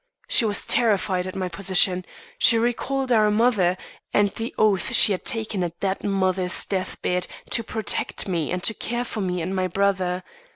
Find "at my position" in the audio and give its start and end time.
1.27-2.05